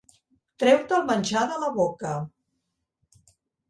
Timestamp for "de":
1.53-1.61